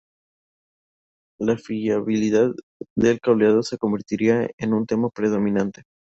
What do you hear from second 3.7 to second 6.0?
convertirá en un tema predominante.